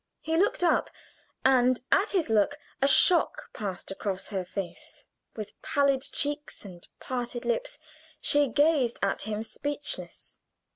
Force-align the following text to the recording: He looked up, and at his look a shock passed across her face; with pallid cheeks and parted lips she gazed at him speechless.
He 0.19 0.35
looked 0.35 0.63
up, 0.63 0.89
and 1.45 1.79
at 1.91 2.09
his 2.09 2.27
look 2.27 2.57
a 2.81 2.87
shock 2.87 3.53
passed 3.53 3.91
across 3.91 4.29
her 4.29 4.43
face; 4.43 5.05
with 5.35 5.51
pallid 5.61 6.01
cheeks 6.01 6.65
and 6.65 6.87
parted 6.99 7.45
lips 7.45 7.77
she 8.19 8.47
gazed 8.47 8.97
at 9.03 9.21
him 9.21 9.43
speechless. 9.43 10.39